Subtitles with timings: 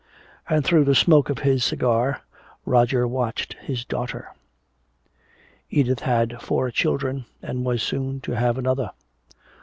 [0.49, 2.23] And through the smoke of his cigar
[2.65, 4.29] Roger watched his daughter.
[5.69, 8.93] Edith had four children, and was soon to have another.